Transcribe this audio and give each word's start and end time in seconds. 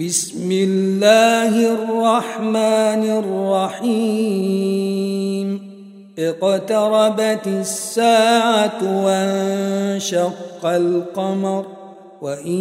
بسم 0.00 0.50
الله 0.52 1.54
الرحمن 1.74 3.22
الرحيم. 3.78 5.60
اقتربت 6.18 7.46
الساعة 7.46 9.04
وانشق 9.04 10.66
القمر 10.66 11.66
وإن 12.22 12.60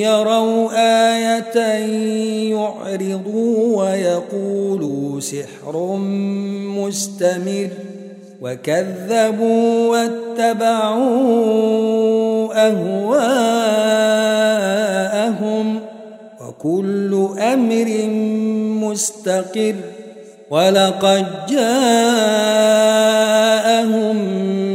يروا 0.00 0.68
آية 1.16 1.58
يعرضوا 2.52 3.82
ويقولوا 3.82 5.20
سحر 5.20 5.96
مستمر. 6.76 7.68
وكذبوا 8.42 9.88
واتبعوا 9.88 11.08
أهواءهم. 12.68 13.38
وكل 16.58 17.28
أمر 17.38 18.08
مستقر 18.88 19.74
ولقد 20.50 21.26
جاءهم 21.48 21.68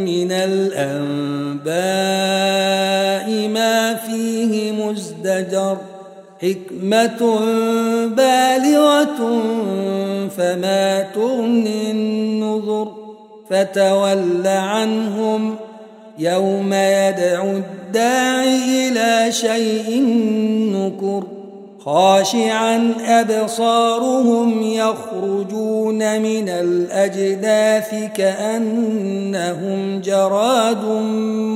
من 0.06 0.32
الأنباء 0.32 1.74
ما 3.48 3.94
فيه 3.96 4.72
مزدجر 4.72 5.78
حكمة 6.42 7.40
بالغة 8.08 9.42
فما 10.38 11.02
تغني 11.16 11.92
النذر 11.92 12.92
فتول 13.50 14.48
عنهم 14.48 15.56
يوم 16.20 16.74
يدعو 16.74 17.50
الداعي 17.52 18.90
إلى 18.90 19.32
شيء 19.32 20.02
نكر 20.74 21.33
خاشعا 21.86 22.94
أبصارهم 23.08 24.62
يخرجون 24.64 26.22
من 26.22 26.50
الأجداث 26.50 27.96
كأنهم 28.16 30.02
جراد 30.02 30.84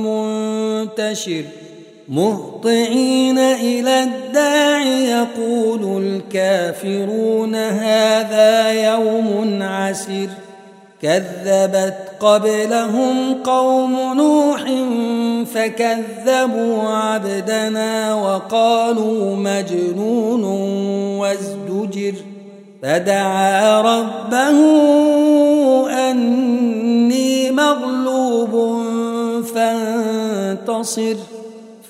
منتشر. 0.04 1.44
مهطعين 2.08 3.38
إلى 3.38 4.02
الداع 4.02 4.82
يقول 4.82 6.04
الكافرون 6.04 7.54
هذا 7.54 8.70
يوم 8.70 9.58
عسر 9.62 10.28
كذبت 11.02 11.94
قبلهم 12.20 13.34
قوم 13.44 13.92
نوح 14.16 14.62
فكذبوا 15.54 16.82
عبدنا 16.82 18.14
وقالوا 18.14 19.36
مجنون 19.36 20.44
وازدجر 21.18 22.14
فدعا 22.82 23.80
ربه 23.80 24.58
أني 26.10 27.50
مغلوب 27.50 28.82
فانتصر 29.54 31.16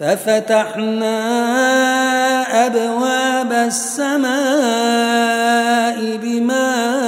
ففتحنا 0.00 1.18
أبواب 2.66 3.52
السماء 3.52 4.28
بماء 6.22 7.07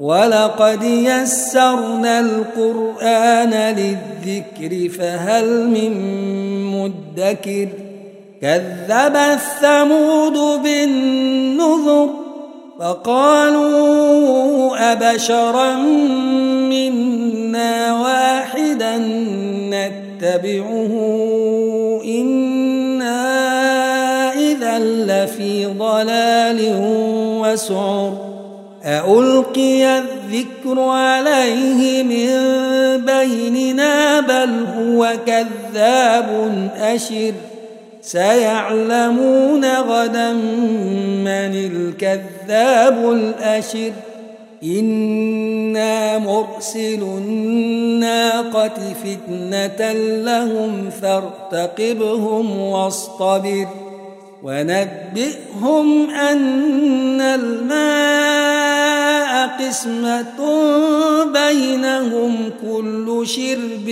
ولقد 0.00 0.82
يسرنا 0.82 2.20
القرآن 2.20 3.76
للذكر 3.76 4.88
فهل 4.88 5.66
من 5.66 5.92
مدكر 6.72 7.68
كذب 8.42 9.16
الثمود 9.16 10.62
بالنذر 10.62 12.08
فقالوا 12.80 13.72
أبشرا 14.92 15.74
منا 16.70 18.02
واحدا 18.02 18.98
نتبعه 19.70 20.92
إنا 22.04 23.20
إذا 24.32 24.78
لفي 24.78 25.66
ضلال 25.66 26.74
وسعر 27.42 28.19
ألقي 28.84 29.98
الذكر 29.98 30.80
عليه 30.80 32.02
من 32.02 32.30
بيننا 33.04 34.20
بل 34.20 34.64
هو 34.76 35.12
كذاب 35.26 36.28
أشر. 36.76 37.32
سيعلمون 38.02 39.64
غدا 39.64 40.32
من 40.32 41.54
الكذاب 41.54 43.12
الأشر. 43.12 43.92
إنا 44.64 46.18
مرسل 46.18 47.02
الناقة 47.02 48.78
فتنة 49.04 49.92
لهم 49.92 50.90
فارتقبهم 51.02 52.58
واصطبر. 52.58 53.66
ونبئهم 54.42 56.10
أن 56.10 57.20
الماء 57.20 58.80
قسمة 59.68 60.40
بينهم 61.24 62.50
كل 62.62 63.22
شرب 63.26 63.88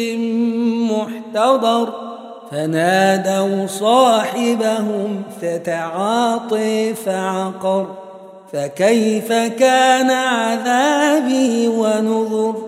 محتضر. 0.90 2.08
فنادوا 2.50 3.66
صاحبهم 3.66 5.22
فتعاطي 5.42 6.94
فعقر. 6.94 7.86
فكيف 8.52 9.32
كان 9.32 10.10
عذابي 10.10 11.68
ونذر؟ 11.68 12.67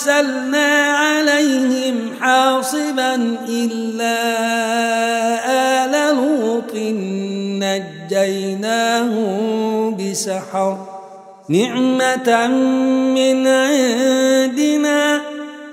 أرسلنا 0.00 0.96
عليهم 0.96 1.96
حاصبا 2.20 3.14
إلا 3.48 4.16
آل 5.84 6.16
لوط 6.16 6.74
نجيناهم 8.10 9.96
بسحر. 9.96 10.76
نعمة 11.48 12.48
من 13.14 13.46
عندنا 13.46 15.20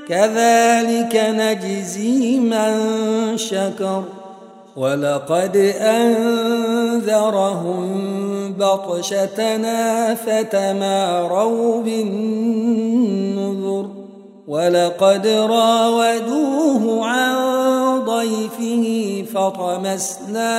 كذلك 0.09 1.15
نجزي 1.15 2.39
من 2.39 2.73
شكر. 3.37 4.03
ولقد 4.75 5.57
أنذرهم 5.81 7.81
بطشتنا 8.59 10.15
فتماروا 10.15 11.83
بالنذر. 11.83 13.87
ولقد 14.47 15.27
راودوه 15.27 17.05
عن 17.05 17.37
ضيفه 18.05 19.25
فطمسنا 19.33 20.53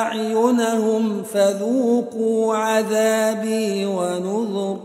أعينهم 0.00 1.22
فذوقوا 1.22 2.56
عذابي 2.56 3.86
ونذر 3.86 4.76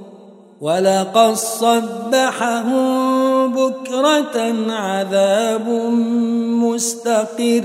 ولقد 0.62 1.34
صبحهم 1.34 2.78
بكرة 3.54 4.56
عذاب 4.70 5.70
مستقر 6.64 7.64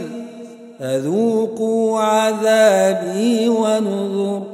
فذوقوا 0.81 2.00
عذابي 2.00 3.49
ونذر 3.49 4.54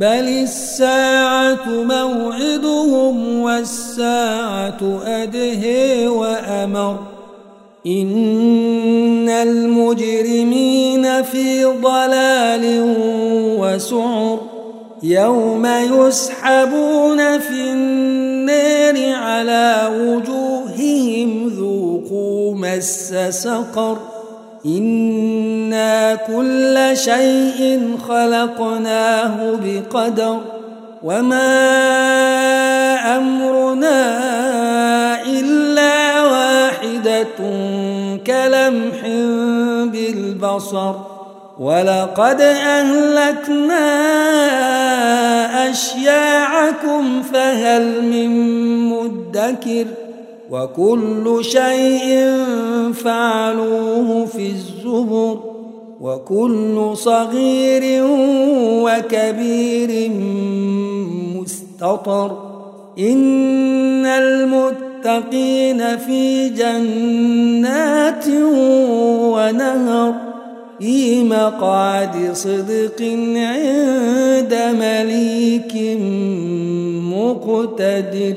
بل 0.00 0.28
الساعة 0.28 1.68
موعدهم 1.68 3.40
والساعة 3.40 5.00
أدهي 5.04 6.08
وأمر 6.08 6.98
إن 7.86 9.28
المجرمين 9.28 11.22
في 11.22 11.64
ضلال 11.64 12.64
وسعر 13.60 14.38
يوم 15.02 15.66
يسحبون 15.66 17.38
في 17.38 17.70
النار 17.72 19.14
على 19.14 19.90
وجوههم 20.00 21.48
ذوقوا 21.48 22.54
مس 22.54 23.14
سقر 23.30 24.19
إنا 24.66 26.14
كل 26.14 26.90
شيء 26.94 27.90
خلقناه 28.08 29.58
بقدر 29.64 30.38
وما 31.02 31.50
أمرنا 33.16 34.02
إلا 35.26 36.22
واحدة 36.22 37.26
كلمح 38.26 39.00
بالبصر 39.92 40.94
ولقد 41.60 42.40
أهلكنا 42.40 43.86
أشياعكم 45.70 47.22
فهل 47.22 48.02
من 48.04 48.30
مدكر 48.88 49.86
وكل 50.50 51.38
شيء 51.40 52.34
فعلوه 52.92 54.26
في 54.26 54.46
الزبر 54.46 55.40
وكل 56.00 56.90
صغير 56.94 58.04
وكبير 58.84 60.10
مستطر 61.36 62.50
إن 62.98 64.06
المتقين 64.06 65.96
في 65.98 66.48
جنات 66.48 68.26
ونهر 69.34 70.14
في 70.78 71.24
مقعد 71.24 72.30
صدق 72.32 73.02
عند 73.36 74.58
مليك 74.80 76.00
مقتدر 77.12 78.34